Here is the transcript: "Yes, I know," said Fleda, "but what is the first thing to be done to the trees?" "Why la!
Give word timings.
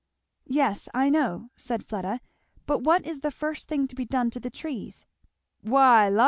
"Yes, 0.47 0.89
I 0.95 1.11
know," 1.11 1.51
said 1.55 1.85
Fleda, 1.85 2.21
"but 2.65 2.79
what 2.79 3.05
is 3.05 3.19
the 3.19 3.29
first 3.29 3.67
thing 3.67 3.85
to 3.85 3.93
be 3.93 4.03
done 4.03 4.31
to 4.31 4.39
the 4.39 4.49
trees?" 4.49 5.05
"Why 5.61 6.09
la! 6.09 6.19